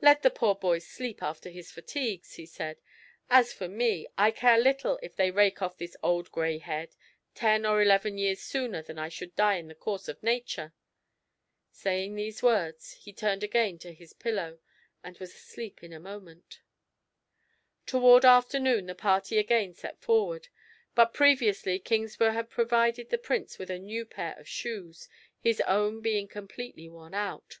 [0.00, 2.80] "Let the poor boy sleep after his fatigues," he said.
[3.28, 6.96] "As for me, I care little if they rake off this old gray head,
[7.34, 10.72] ten or eleven years sooner than I should die in the course of nature."
[11.70, 14.60] Saying these words, he turned again to his pillow,
[15.04, 16.62] and was asleep in a moment.
[17.84, 20.48] Toward afternoon the party again set forward,
[20.94, 25.06] but previously Kingsburgh had provided the Prince with a new pair of shoes,
[25.38, 27.58] his own being completely worn out.